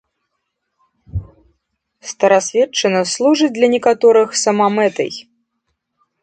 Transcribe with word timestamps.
Старасветчына 2.11 3.03
служыць 3.13 3.51
для 3.59 3.67
некаторых 3.75 4.29
самамэтай. 4.45 5.11